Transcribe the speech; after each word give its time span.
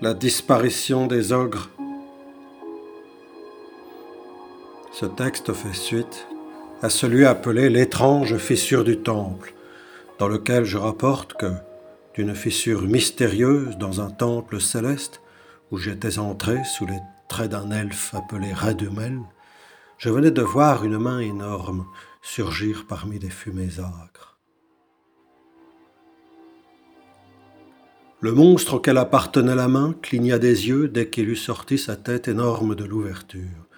La 0.00 0.14
disparition 0.14 1.08
des 1.08 1.32
ogres. 1.32 1.70
Ce 4.92 5.06
texte 5.06 5.52
fait 5.52 5.74
suite 5.74 6.28
à 6.82 6.88
celui 6.88 7.24
appelé 7.24 7.68
L'étrange 7.68 8.36
fissure 8.36 8.84
du 8.84 8.98
temple, 8.98 9.54
dans 10.20 10.28
lequel 10.28 10.64
je 10.64 10.78
rapporte 10.78 11.34
que, 11.34 11.50
d'une 12.14 12.36
fissure 12.36 12.82
mystérieuse 12.82 13.76
dans 13.76 14.00
un 14.00 14.10
temple 14.10 14.60
céleste, 14.60 15.20
où 15.72 15.78
j'étais 15.78 16.20
entré 16.20 16.62
sous 16.62 16.86
les 16.86 17.00
traits 17.28 17.50
d'un 17.50 17.72
elfe 17.72 18.14
appelé 18.14 18.52
Redumel, 18.54 19.18
je 19.98 20.10
venais 20.10 20.30
de 20.30 20.42
voir 20.42 20.84
une 20.84 20.98
main 20.98 21.18
énorme 21.18 21.84
surgir 22.22 22.86
parmi 22.88 23.18
des 23.18 23.30
fumées 23.30 23.80
âcres. 23.80 24.37
Le 28.20 28.32
monstre 28.32 28.74
auquel 28.74 28.98
appartenait 28.98 29.54
la 29.54 29.68
main 29.68 29.94
cligna 30.02 30.40
des 30.40 30.66
yeux 30.66 30.88
dès 30.88 31.08
qu'il 31.08 31.28
eut 31.28 31.36
sorti 31.36 31.78
sa 31.78 31.94
tête 31.94 32.26
énorme 32.26 32.74
de 32.74 32.82
l'ouverture. 32.82 33.68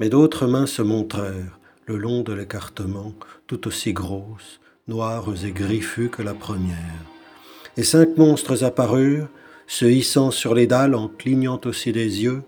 Mais 0.00 0.08
d'autres 0.08 0.48
mains 0.48 0.66
se 0.66 0.82
montrèrent, 0.82 1.60
le 1.86 1.96
long 1.96 2.22
de 2.22 2.32
l'écartement, 2.32 3.14
tout 3.46 3.68
aussi 3.68 3.92
grosses, 3.92 4.58
noires 4.88 5.28
et 5.44 5.52
griffues 5.52 6.08
que 6.08 6.22
la 6.22 6.34
première. 6.34 6.74
Et 7.76 7.84
cinq 7.84 8.16
monstres 8.16 8.64
apparurent, 8.64 9.28
se 9.68 9.84
hissant 9.84 10.32
sur 10.32 10.54
les 10.54 10.66
dalles 10.66 10.96
en 10.96 11.06
clignant 11.06 11.60
aussi 11.64 11.92
des 11.92 12.24
yeux, 12.24 12.42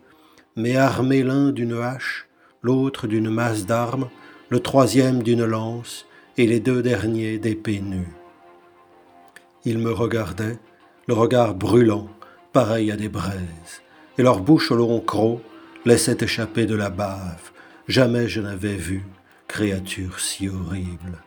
mais 0.56 0.74
armés 0.74 1.22
l'un 1.22 1.50
d'une 1.52 1.80
hache, 1.80 2.26
l'autre 2.60 3.06
d'une 3.06 3.30
masse 3.30 3.66
d'armes, 3.66 4.08
le 4.48 4.58
troisième 4.58 5.22
d'une 5.22 5.44
lance, 5.44 6.06
et 6.36 6.48
les 6.48 6.58
deux 6.58 6.82
derniers 6.82 7.38
d'épées 7.38 7.80
nues. 7.80 8.16
Ils 9.64 9.78
me 9.78 9.92
regardaient, 9.92 10.58
le 11.10 11.14
regard 11.14 11.56
brûlant, 11.56 12.06
pareil 12.52 12.92
à 12.92 12.96
des 12.96 13.08
braises, 13.08 13.82
et 14.16 14.22
leur 14.22 14.38
bouche 14.38 14.70
au 14.70 14.76
long 14.76 15.00
croc 15.00 15.40
laissait 15.84 16.18
échapper 16.20 16.66
de 16.66 16.76
la 16.76 16.88
bave. 16.88 17.50
Jamais 17.88 18.28
je 18.28 18.40
n'avais 18.40 18.76
vu 18.76 19.04
créature 19.48 20.20
si 20.20 20.48
horrible. 20.48 21.18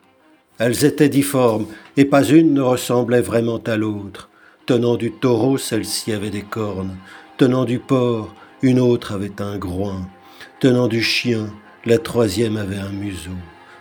Elles 0.57 0.85
étaient 0.85 1.09
difformes, 1.09 1.65
et 1.97 2.05
pas 2.05 2.23
une 2.23 2.53
ne 2.53 2.61
ressemblait 2.61 3.19
vraiment 3.19 3.57
à 3.57 3.75
l'autre. 3.75 4.29
Tenant 4.65 4.95
du 4.95 5.11
taureau, 5.11 5.57
celle-ci 5.57 6.13
avait 6.13 6.29
des 6.29 6.43
cornes. 6.43 6.95
Tenant 7.35 7.65
du 7.65 7.79
porc, 7.79 8.33
une 8.61 8.79
autre 8.79 9.11
avait 9.11 9.41
un 9.41 9.57
groin. 9.57 10.07
Tenant 10.61 10.87
du 10.87 11.03
chien, 11.03 11.47
la 11.83 11.97
troisième 11.97 12.55
avait 12.55 12.77
un 12.77 12.93
museau. 12.93 13.37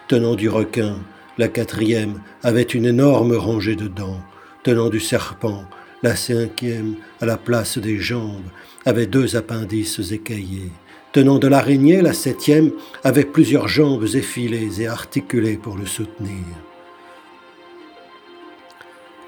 Tenant 0.08 0.34
du 0.34 0.48
requin, 0.48 0.96
la 1.38 1.46
quatrième 1.46 2.20
avait 2.42 2.62
une 2.62 2.86
énorme 2.86 3.36
rangée 3.36 3.76
de 3.76 3.86
dents. 3.86 4.20
Tenant 4.64 4.88
du 4.88 4.98
serpent, 4.98 5.64
la 6.02 6.16
cinquième, 6.16 6.96
à 7.20 7.26
la 7.26 7.36
place 7.36 7.78
des 7.78 7.98
jambes, 7.98 8.50
avait 8.84 9.06
deux 9.06 9.36
appendices 9.36 10.00
écaillés. 10.10 10.72
Tenant 11.12 11.38
de 11.38 11.46
l'araignée, 11.46 12.00
la 12.00 12.12
septième 12.12 12.72
avait 13.04 13.24
plusieurs 13.24 13.68
jambes 13.68 14.06
effilées 14.14 14.80
et 14.80 14.88
articulées 14.88 15.58
pour 15.58 15.76
le 15.76 15.86
soutenir. 15.86 16.44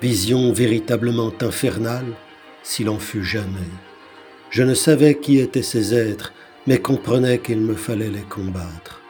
Vision 0.03 0.53
véritablement 0.53 1.33
infernale, 1.41 2.13
s'il 2.63 2.89
en 2.89 2.99
fut 2.99 3.25
jamais. 3.25 3.71
Je 4.51 4.63
ne 4.63 4.75
savais 4.75 5.19
qui 5.19 5.39
étaient 5.39 5.63
ces 5.63 5.95
êtres, 5.95 6.33
mais 6.67 6.79
comprenais 6.79 7.39
qu'il 7.39 7.61
me 7.61 7.75
fallait 7.75 8.11
les 8.11 8.23
combattre. 8.23 9.01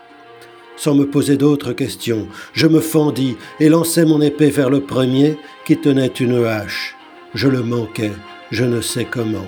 Sans 0.76 0.94
me 0.94 1.06
poser 1.06 1.36
d'autres 1.36 1.72
questions, 1.72 2.26
je 2.52 2.66
me 2.66 2.80
fendis 2.80 3.36
et 3.60 3.68
lançai 3.68 4.04
mon 4.04 4.20
épée 4.20 4.50
vers 4.50 4.70
le 4.70 4.80
premier 4.80 5.38
qui 5.64 5.76
tenait 5.76 6.08
une 6.08 6.44
hache. 6.44 6.96
Je 7.34 7.48
le 7.48 7.62
manquais, 7.62 8.12
je 8.52 8.64
ne 8.64 8.80
sais 8.80 9.06
comment. 9.06 9.46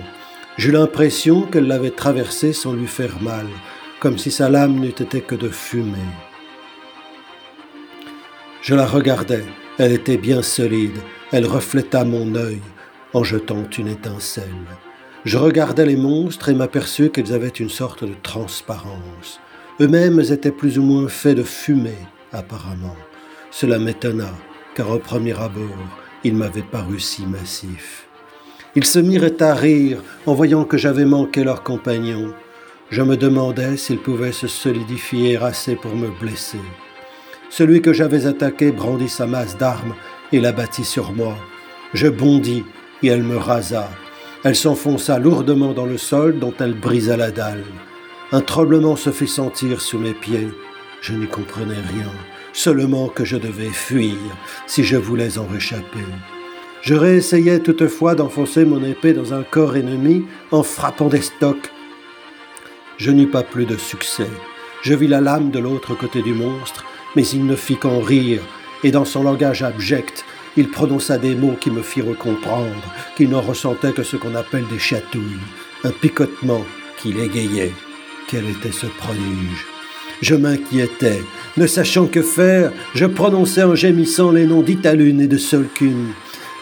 J'eus 0.57 0.71
l'impression 0.71 1.43
qu'elle 1.43 1.67
l'avait 1.67 1.91
traversé 1.91 2.51
sans 2.51 2.73
lui 2.73 2.87
faire 2.87 3.21
mal, 3.21 3.47
comme 4.01 4.17
si 4.17 4.29
sa 4.29 4.49
lame 4.49 4.79
n'eût 4.79 4.89
été 4.89 5.21
que 5.21 5.35
de 5.35 5.47
fumée. 5.47 5.97
Je 8.61 8.75
la 8.75 8.85
regardais, 8.85 9.45
elle 9.77 9.93
était 9.93 10.17
bien 10.17 10.41
solide, 10.41 10.97
elle 11.31 11.45
refléta 11.45 12.03
mon 12.03 12.35
œil 12.35 12.59
en 13.13 13.23
jetant 13.23 13.63
une 13.77 13.87
étincelle. 13.87 14.43
Je 15.23 15.37
regardais 15.37 15.85
les 15.85 15.95
monstres 15.95 16.49
et 16.49 16.55
m'aperçus 16.55 17.09
qu'ils 17.09 17.33
avaient 17.33 17.47
une 17.47 17.69
sorte 17.69 18.03
de 18.03 18.15
transparence. 18.21 19.39
Eux-mêmes 19.79 20.19
étaient 20.19 20.51
plus 20.51 20.77
ou 20.77 20.83
moins 20.83 21.07
faits 21.07 21.37
de 21.37 21.43
fumée, 21.43 22.05
apparemment. 22.33 22.97
Cela 23.49 23.79
m'étonna, 23.79 24.33
car 24.75 24.91
au 24.91 24.99
premier 24.99 25.39
abord, 25.39 25.87
ils 26.23 26.35
m'avaient 26.35 26.61
paru 26.61 26.99
si 26.99 27.25
massifs. 27.25 28.07
Ils 28.75 28.85
se 28.85 28.99
mirent 28.99 29.31
à 29.39 29.53
rire 29.53 30.03
en 30.25 30.33
voyant 30.33 30.63
que 30.63 30.77
j'avais 30.77 31.05
manqué 31.05 31.43
leur 31.43 31.63
compagnon. 31.63 32.33
Je 32.89 33.01
me 33.01 33.17
demandais 33.17 33.75
s'ils 33.75 33.99
pouvaient 33.99 34.31
se 34.31 34.47
solidifier 34.47 35.37
assez 35.37 35.75
pour 35.75 35.95
me 35.95 36.09
blesser. 36.19 36.59
Celui 37.49 37.81
que 37.81 37.93
j'avais 37.93 38.27
attaqué 38.27 38.71
brandit 38.71 39.09
sa 39.09 39.25
masse 39.25 39.57
d'armes 39.57 39.95
et 40.31 40.39
la 40.39 40.51
battit 40.51 40.85
sur 40.85 41.11
moi. 41.11 41.35
Je 41.93 42.07
bondis 42.07 42.63
et 43.01 43.07
elle 43.07 43.23
me 43.23 43.37
rasa. 43.37 43.89
Elle 44.43 44.55
s'enfonça 44.55 45.17
lourdement 45.17 45.73
dans 45.73 45.85
le 45.85 45.97
sol 45.97 46.39
dont 46.39 46.53
elle 46.59 46.73
brisa 46.73 47.17
la 47.17 47.31
dalle. 47.31 47.63
Un 48.31 48.41
tremblement 48.41 48.95
se 48.95 49.09
fit 49.09 49.27
sentir 49.27 49.81
sous 49.81 49.97
mes 49.97 50.13
pieds. 50.13 50.49
Je 51.01 51.13
n'y 51.13 51.27
comprenais 51.27 51.73
rien, 51.73 52.11
seulement 52.57 53.07
que 53.07 53.23
je 53.23 53.37
devais 53.37 53.69
fuir 53.69 54.15
si 54.65 54.83
je 54.83 54.97
voulais 54.97 55.37
en 55.37 55.45
réchapper. 55.45 56.07
Je 56.81 56.95
réessayais 56.95 57.59
toutefois 57.59 58.15
d'enfoncer 58.15 58.65
mon 58.65 58.83
épée 58.83 59.13
dans 59.13 59.35
un 59.35 59.43
corps 59.43 59.75
ennemi 59.77 60.25
en 60.49 60.63
frappant 60.63 61.07
des 61.07 61.21
stocks. 61.21 61.71
Je 62.97 63.11
n'eus 63.11 63.27
pas 63.27 63.43
plus 63.43 63.65
de 63.65 63.77
succès. 63.77 64.29
Je 64.81 64.95
vis 64.95 65.07
la 65.07 65.21
lame 65.21 65.51
de 65.51 65.59
l'autre 65.59 65.93
côté 65.93 66.23
du 66.23 66.33
monstre, 66.33 66.83
mais 67.15 67.27
il 67.27 67.45
ne 67.45 67.55
fit 67.55 67.77
qu'en 67.77 67.99
rire, 67.99 68.41
et 68.83 68.89
dans 68.89 69.05
son 69.05 69.21
langage 69.21 69.61
abject, 69.61 70.25
il 70.55 70.71
prononça 70.71 71.19
des 71.19 71.35
mots 71.35 71.57
qui 71.61 71.69
me 71.69 71.83
firent 71.83 72.17
comprendre 72.17 72.91
qu'il 73.15 73.29
n'en 73.29 73.41
ressentait 73.41 73.93
que 73.93 74.01
ce 74.01 74.17
qu'on 74.17 74.33
appelle 74.33 74.65
des 74.67 74.79
chatouilles, 74.79 75.45
un 75.83 75.91
picotement 75.91 76.65
qui 76.97 77.13
l'égayait. 77.13 77.73
Quel 78.27 78.49
était 78.49 78.71
ce 78.71 78.87
prodige? 78.87 79.67
Je 80.23 80.33
m'inquiétais. 80.33 81.21
Ne 81.57 81.65
sachant 81.65 82.05
que 82.05 82.21
faire, 82.21 82.71
je 82.93 83.05
prononçais 83.05 83.63
en 83.63 83.73
gémissant 83.73 84.29
les 84.29 84.45
noms 84.45 84.61
d'Italune 84.61 85.21
et 85.21 85.27
de 85.27 85.37
Solcune. 85.37 86.09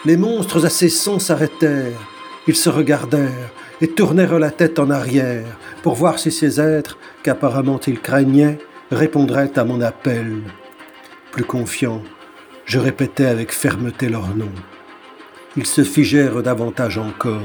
Les 0.06 0.16
monstres 0.16 0.64
à 0.64 0.70
ces 0.70 0.88
sons 0.88 1.18
s'arrêtèrent. 1.18 2.00
Ils 2.46 2.56
se 2.56 2.70
regardèrent 2.70 3.52
et 3.82 3.88
tournèrent 3.88 4.38
la 4.38 4.50
tête 4.50 4.78
en 4.78 4.88
arrière 4.88 5.44
pour 5.82 5.96
voir 5.96 6.18
si 6.18 6.32
ces 6.32 6.62
êtres, 6.62 6.96
qu'apparemment 7.22 7.78
ils 7.86 8.00
craignaient, 8.00 8.58
répondraient 8.90 9.58
à 9.58 9.64
mon 9.64 9.82
appel. 9.82 10.38
Plus 11.30 11.44
confiant, 11.44 12.02
je 12.64 12.78
répétais 12.78 13.26
avec 13.26 13.52
fermeté 13.52 14.08
leurs 14.08 14.34
noms. 14.34 14.46
Ils 15.58 15.66
se 15.66 15.84
figèrent 15.84 16.42
davantage 16.42 16.96
encore. 16.96 17.42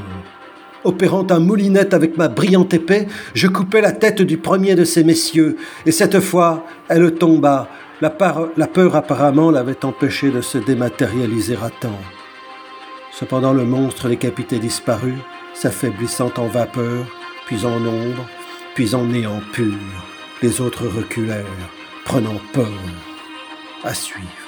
Opérant 0.84 1.28
un 1.30 1.40
moulinette 1.40 1.94
avec 1.94 2.18
ma 2.18 2.28
brillante 2.28 2.74
épée, 2.74 3.08
je 3.36 3.48
coupai 3.48 3.82
la 3.82 3.92
tête 3.92 4.22
du 4.22 4.38
premier 4.38 4.74
de 4.74 4.84
ces 4.84 5.04
messieurs, 5.04 5.58
et 5.86 5.92
cette 5.92 6.20
fois, 6.20 6.66
elle 6.90 7.14
tomba. 7.14 7.68
La, 8.02 8.10
peur 8.10 8.96
apparemment 8.96 9.52
l'avait 9.52 9.86
empêché 9.86 10.32
de 10.32 10.42
se 10.42 10.58
dématérialiser 10.58 11.56
à 11.64 11.70
temps. 11.70 12.00
Cependant 13.12 13.54
le 13.54 13.64
monstre 13.64 14.10
décapité 14.10 14.58
disparut, 14.58 15.20
s'affaiblissant 15.54 16.32
en 16.38 16.48
vapeur, 16.48 17.06
puis 17.46 17.64
en 17.64 17.86
ombre, 17.86 18.26
puis 18.74 18.96
en 18.96 19.06
néant 19.06 19.42
pur. 19.54 19.78
Les 20.42 20.62
autres 20.62 20.88
reculèrent, 20.88 21.46
prenant 22.06 22.42
peur. 22.54 22.66
À 23.84 23.94
suivre. 23.94 24.41